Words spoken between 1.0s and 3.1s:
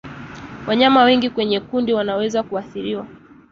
wengi kwenye kundi wanaweza kuathiriwa